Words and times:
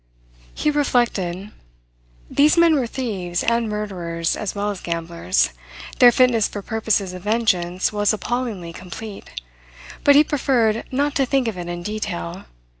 He 0.55 0.71
reflected. 0.71 1.51
These 2.27 2.57
men 2.57 2.73
were 2.73 2.87
thieves 2.87 3.43
and 3.43 3.69
murderers 3.69 4.35
as 4.35 4.55
well 4.55 4.71
as 4.71 4.81
gamblers. 4.81 5.51
Their 5.99 6.11
fitness 6.11 6.47
for 6.47 6.63
purposes 6.63 7.13
of 7.13 7.21
vengeance 7.21 7.93
was 7.93 8.11
appallingly 8.11 8.73
complete. 8.73 9.29
But 10.03 10.15
he 10.15 10.23
preferred 10.23 10.85
not 10.91 11.13
to 11.17 11.25
think 11.27 11.47
of 11.47 11.55
it 11.55 11.67
in 11.67 11.83
detail. 11.83 12.45